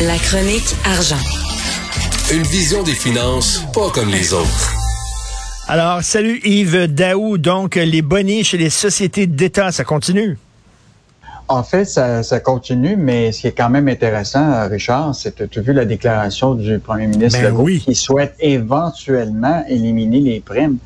[0.00, 1.18] La chronique argent.
[2.32, 4.72] Une vision des finances pas comme les autres.
[5.66, 7.36] Alors, salut Yves Daou.
[7.36, 10.38] Donc, les bonnets chez les sociétés d'État, ça continue?
[11.48, 15.58] En fait, ça, continue, mais ce qui est quand même intéressant, Richard, c'est que tu
[15.58, 20.78] as vu la déclaration du premier ministre ben qui souhaite éventuellement éliminer les primes.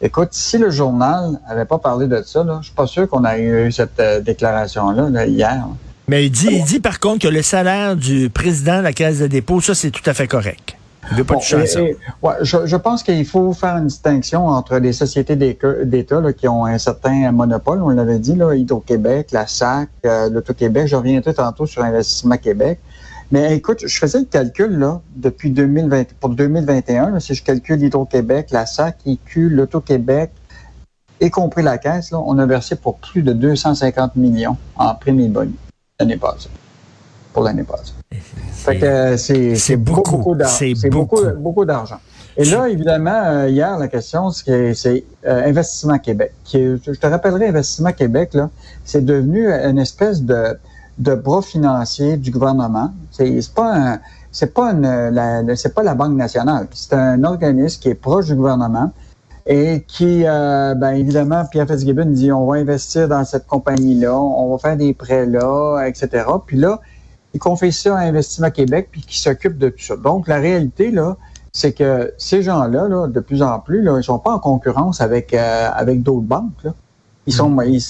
[0.00, 3.24] Écoute, si le journal n'avait pas parlé de ça, là, je suis pas sûr qu'on
[3.24, 5.66] ait eu cette euh, déclaration-là hier.
[6.12, 9.20] Mais il dit, il dit par contre que le salaire du président de la Caisse
[9.20, 10.76] de dépôt, ça, c'est tout à fait correct.
[11.10, 11.80] Il veut pas toucher ça.
[11.80, 16.66] ouais, je, je, pense qu'il faut faire une distinction entre les sociétés d'État qui ont
[16.66, 20.86] un certain monopole, on l'avait dit, Hydro-Québec, la SAC, euh, l'Auto-Québec.
[20.86, 22.78] Je reviendrai tantôt sur Investissement Québec.
[23.30, 28.48] Mais écoute, je faisais le calcul là, depuis 2020, pour 2021, si je calcule Hydro-Québec,
[28.50, 30.30] la SAC, IQ, l'Auto-Québec,
[31.22, 35.20] y compris la caisse, là, on a versé pour plus de 250 millions en primes
[35.20, 35.56] et bonus
[36.00, 36.48] l'année passée.
[37.32, 37.92] Pour l'année passée.
[38.52, 40.66] Fait que c'est beaucoup, beaucoup d'argent.
[40.76, 41.98] C'est beaucoup, beaucoup d'argent.
[42.36, 46.32] Et là, évidemment, euh, hier, la question, c'est euh, Investissement Québec.
[46.44, 48.48] Qui je te rappellerai, Investissement Québec, là,
[48.84, 50.56] c'est devenu une espèce de
[50.98, 52.92] de bras financiers du gouvernement.
[53.10, 53.98] C'est pas
[54.30, 56.68] c'est pas la, c'est pas la Banque nationale.
[56.72, 58.92] C'est un organisme qui est proche du gouvernement
[59.46, 64.52] et qui, euh, ben évidemment, Pierre Fitzgibbon dit on va investir dans cette compagnie-là, on
[64.52, 66.24] va faire des prêts là, etc.
[66.46, 66.80] Puis là,
[67.34, 69.96] il confie ça à Investissement Québec puis qui s'occupe de tout ça.
[69.96, 71.16] Donc la réalité là,
[71.52, 75.00] c'est que ces gens-là, là, de plus en plus, là, ils sont pas en concurrence
[75.00, 76.62] avec euh, avec d'autres banques.
[76.64, 76.74] Là.
[77.26, 77.64] Ils sont, mm.
[77.66, 77.80] ils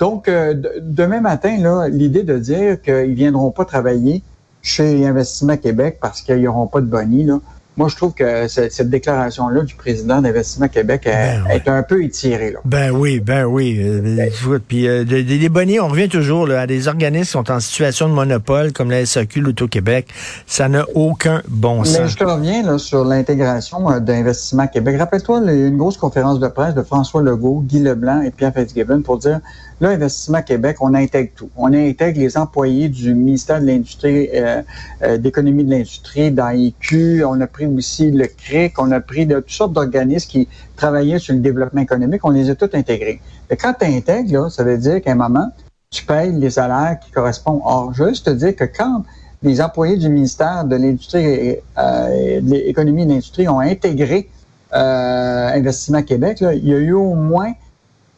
[0.00, 4.22] donc, euh, demain matin, là, l'idée de dire qu'ils viendront pas travailler
[4.62, 7.38] chez Investissement Québec parce qu'ils n'auront pas de bonnie, là,
[7.80, 12.50] moi, je trouve que cette, déclaration-là du président d'Investissement Québec ben est, un peu étirée.
[12.50, 12.58] Là.
[12.66, 13.78] Ben oui, ben oui.
[13.80, 14.60] Euh, ben.
[14.68, 18.10] Puis euh, des bonnets, on revient toujours là, à des organismes qui sont en situation
[18.10, 20.08] de monopole, comme la SAQ, l'Auto-Québec.
[20.46, 22.00] Ça n'a aucun bon sens.
[22.00, 24.98] Mais je te reviens là, sur l'intégration euh, d'Investissement Québec.
[24.98, 28.20] Rappelle-toi, il y a eu une grosse conférence de presse de François Legault, Guy Leblanc
[28.20, 29.40] et Pierre Fitzgibbon pour dire
[29.80, 31.48] Là, Investissement Québec, on intègre tout.
[31.56, 34.60] On intègre les employés du ministère de l'Industrie, euh,
[35.02, 37.24] euh, d'économie de l'industrie, dans IQ.
[37.24, 38.78] On a pris aussi le CRIC.
[38.78, 42.22] On a pris de toutes sortes d'organismes qui travaillaient sur le développement économique.
[42.24, 43.22] On les a tous intégrés.
[43.48, 45.50] Et quand tu intègres, là, ça veut dire qu'à un moment,
[45.88, 47.62] tu payes les salaires qui correspondent.
[47.64, 49.04] Or, juste te dire que quand
[49.42, 54.28] les employés du ministère de l'Industrie euh, de l'économie de l'industrie ont intégré
[54.74, 57.52] euh, Investissement Québec, là, il y a eu au moins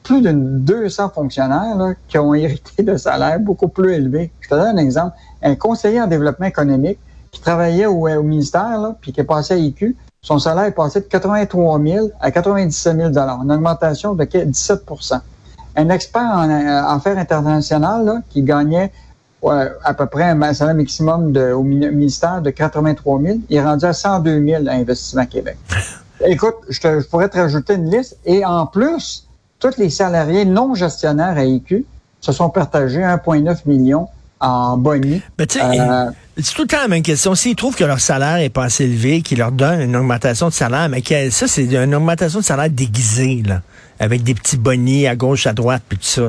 [0.03, 1.77] plus de 200 fonctionnaires
[2.09, 4.31] qui ont hérité de salaires beaucoup plus élevés.
[4.41, 5.17] Je te donne un exemple.
[5.43, 6.99] Un conseiller en développement économique
[7.31, 11.01] qui travaillait au, ministère, là, puis qui est passé à IQ, son salaire est passé
[11.01, 15.21] de 83 000 à 97 000 une augmentation de 17%
[15.77, 18.93] Un expert en euh, affaires internationales qui gagnait
[19.85, 23.85] à peu près un salaire maximum de, au ministère de 83 000, il est rendu
[23.85, 25.57] à 102 000 à Investissement Québec.
[26.25, 28.17] Écoute, je, te, je pourrais te rajouter une liste.
[28.25, 29.27] Et en plus,
[29.63, 31.85] tous les salariés non gestionnaires à IQ
[32.21, 34.09] se sont partagés 1,9 million
[34.41, 35.23] en boni.
[35.39, 37.37] Ben, euh, c'est tout le temps la même question.
[37.37, 40.53] S'ils trouvent que leur salaire est pas assez élevé, qu'ils leur donnent une augmentation de
[40.53, 43.63] salaire, mais ça, c'est une augmentation de salaire déguisée, là,
[44.01, 46.23] avec des petits bonnies à gauche, à droite, puis tout ça.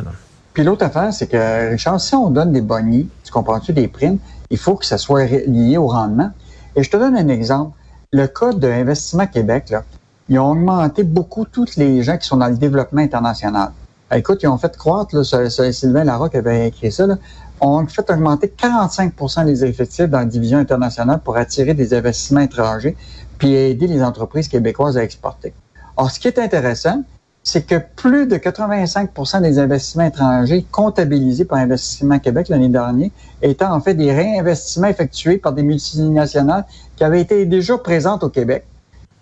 [0.54, 4.20] Puis l'autre affaire, c'est que, Richard, si on donne des bonnies, tu comprends-tu, des primes,
[4.52, 6.30] il faut que ça soit lié au rendement.
[6.76, 7.76] Et je te donne un exemple.
[8.12, 9.84] Le code d'Investissement Québec, là,
[10.30, 13.72] ils ont augmenté beaucoup tous les gens qui sont dans le développement international.
[14.14, 15.24] Écoute, ils ont fait croître, là,
[15.72, 17.18] Sylvain Larocque avait écrit ça, là,
[17.62, 22.96] ont fait augmenter 45% des effectifs dans la division internationale pour attirer des investissements étrangers
[23.38, 25.54] puis aider les entreprises québécoises à exporter.
[25.98, 27.04] Or, ce qui est intéressant,
[27.44, 33.10] c'est que plus de 85% des investissements étrangers comptabilisés par Investissement Québec l'année dernière
[33.42, 38.30] étaient en fait des réinvestissements effectués par des multinationales qui avaient été déjà présentes au
[38.30, 38.66] Québec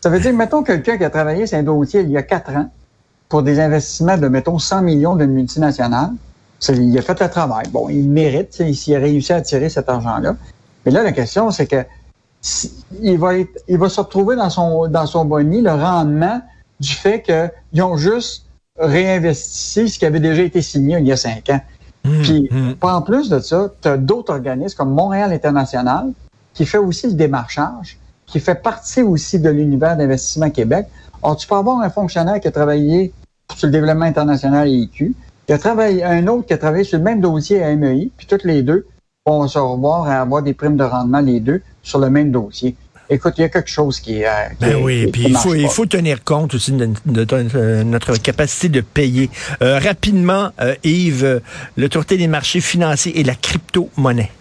[0.02, 2.52] ça veut dire, mettons, quelqu'un qui a travaillé sur un dossier il y a quatre
[2.52, 2.70] ans
[3.30, 6.12] pour des investissements de, mettons, 100 millions d'une multinationale.
[6.70, 7.68] Il a fait le travail.
[7.72, 10.36] Bon, il mérite, s'il a réussi à attirer cet argent-là.
[10.86, 11.86] Mais là, la question, c'est que
[13.02, 16.42] il va être, il va se retrouver dans son, dans son boni le rendement
[16.80, 18.46] du fait qu'ils ont juste
[18.80, 21.62] réinvesti ce qui avait déjà été signé il y a cinq ans.
[22.04, 22.74] Mmh, Puis, mmh.
[22.82, 26.12] en plus de ça, tu as d'autres organismes comme Montréal International
[26.56, 28.00] qui fait aussi le démarchage
[28.32, 30.88] qui fait partie aussi de l'univers d'investissement Québec.
[31.22, 33.12] Or, tu peux avoir un fonctionnaire qui a travaillé
[33.56, 35.14] sur le développement international et IQ,
[35.46, 38.26] qui a travaillé, un autre qui a travaillé sur le même dossier à MEI, puis
[38.26, 38.88] toutes les deux
[39.26, 42.76] vont se revoir et avoir des primes de rendement, les deux, sur le même dossier.
[43.10, 44.26] Écoute, il y a quelque chose qui, est...
[44.26, 44.32] Euh,
[44.62, 49.30] ben oui, puis il faut, il faut tenir compte aussi de, notre capacité de payer.
[49.62, 51.42] Euh, rapidement, euh, Yves,
[51.76, 54.32] l'autorité des marchés financiers et la crypto-monnaie.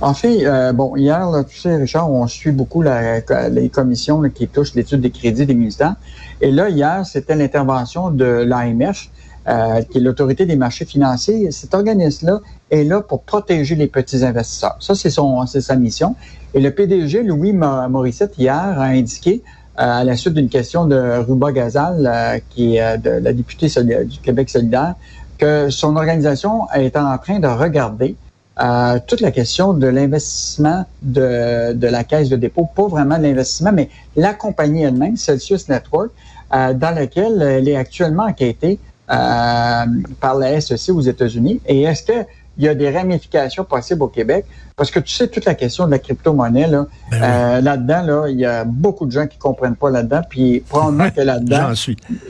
[0.00, 3.18] En fait, euh, bon, hier, là, tu sais, Richard, on suit beaucoup la,
[3.48, 5.96] les commissions qui touchent l'étude des crédits des militants.
[6.40, 9.08] Et là, hier, c'était l'intervention de l'AMF,
[9.48, 11.50] euh, qui est l'autorité des marchés financiers.
[11.50, 12.38] Cet organisme-là
[12.70, 14.76] est là pour protéger les petits investisseurs.
[14.78, 16.14] Ça, c'est son, c'est sa mission.
[16.54, 19.42] Et le PDG, Louis Morissette, hier, a indiqué
[19.80, 20.96] euh, à la suite d'une question de
[21.26, 23.66] Ruba Gazal, euh, qui est de la députée
[24.04, 24.94] du Québec solidaire,
[25.38, 28.14] que son organisation est en train de regarder
[28.60, 33.72] euh, toute la question de l'investissement de, de, la caisse de dépôt, pas vraiment l'investissement,
[33.72, 36.10] mais la compagnie elle-même, Celsius Network,
[36.54, 38.78] euh, dans laquelle elle est actuellement enquêtée
[39.10, 39.84] euh,
[40.20, 41.60] par la SEC aux États-Unis.
[41.66, 42.26] Et est-ce que
[42.58, 44.44] il y a des ramifications possibles au Québec?
[44.76, 48.28] Parce que tu sais, toute la question de la crypto-monnaie, là, ben euh, là-dedans, là,
[48.28, 50.22] il y a beaucoup de gens qui comprennent pas là-dedans.
[50.28, 51.72] Puis probablement que là-dedans,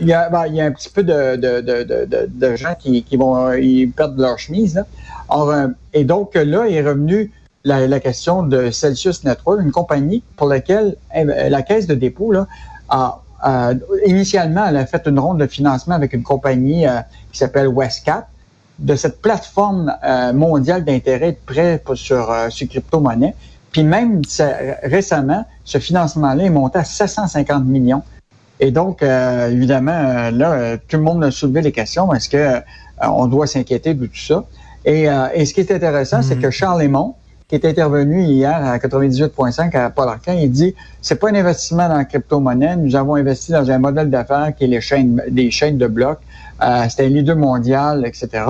[0.00, 2.56] il, y a, ben, il y a un petit peu de, de, de, de, de
[2.56, 4.74] gens qui, qui vont ils perdent leur chemise.
[4.74, 4.84] Là.
[5.30, 7.32] Euh, et donc là, est revenu
[7.64, 12.46] la, question de Celsius Network, une compagnie pour laquelle euh, la caisse de dépôt là,
[12.88, 13.20] a,
[14.06, 16.86] initialement, elle a fait une ronde de financement avec une compagnie
[17.30, 18.26] qui s'appelle Westcap
[18.78, 23.34] de cette plateforme euh, mondiale d'intérêt de prêt sur, euh, sur crypto-monnaie.
[23.72, 24.22] Puis même
[24.82, 28.02] récemment, ce financement-là est monté à 750 millions.
[28.60, 32.12] Et donc, euh, évidemment, là, tout le monde a soulevé les questions.
[32.14, 32.60] Est-ce que
[33.02, 34.44] on doit s'inquiéter de tout ça?
[34.84, 36.50] Et, et ce qui est intéressant, c'est que mm-hmm.
[36.50, 37.14] Charles Lemont,
[37.48, 41.88] qui est intervenu hier à 98.5 à Paul Arcand, il dit c'est pas un investissement
[41.88, 42.76] dans la crypto-monnaie.
[42.76, 46.20] Nous avons investi dans un modèle d'affaires qui est les chaînes, des chaînes de blocs.
[46.62, 48.44] Euh, C'était un leader mondial, etc.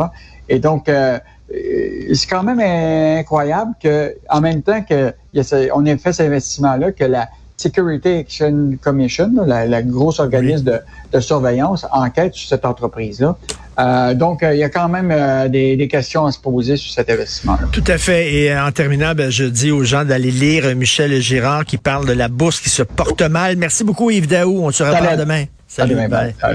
[0.49, 5.87] Et donc, euh, c'est quand même incroyable que, en même temps que y a on
[5.87, 10.81] ait fait cet investissement-là, que la Security Action Commission, la, la grosse organisme de,
[11.13, 13.37] de, surveillance, enquête sur cette entreprise-là.
[13.79, 16.77] Euh, donc, euh, il y a quand même euh, des, des, questions à se poser
[16.77, 17.69] sur cet investissement-là.
[17.71, 18.33] Tout à fait.
[18.33, 22.13] Et en terminant, ben, je dis aux gens d'aller lire Michel Girard qui parle de
[22.13, 23.57] la bourse qui se porte mal.
[23.57, 24.65] Merci beaucoup, Yves Daou.
[24.65, 25.45] On se revoit demain.
[25.69, 25.95] Salut.
[25.95, 26.35] Salut